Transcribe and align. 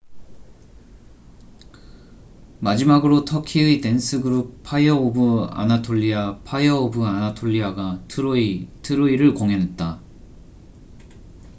"마지막으로 2.59 3.23
터키의 3.23 3.81
댄스 3.81 4.21
그룹 4.21 4.63
파이어 4.63 4.95
오브 4.95 5.43
아나톨리아fire 5.51 6.75
of 6.75 6.97
anatolia가 7.05 8.03
"트로이troy""를 8.07 9.35
공연했다. 9.35 10.01